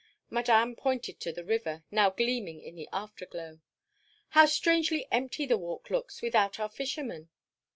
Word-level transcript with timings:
Madame 0.31 0.75
pointed 0.75 1.19
to 1.19 1.31
the 1.31 1.45
river, 1.45 1.83
now 1.91 2.09
gleaming 2.09 2.59
in 2.59 2.73
the 2.73 2.89
afterglow. 2.91 3.59
"How 4.29 4.47
strangely 4.47 5.07
empty 5.11 5.45
the 5.45 5.59
Walk 5.59 5.91
looks 5.91 6.23
without 6.23 6.59
our 6.59 6.69
fisherman!" 6.69 7.29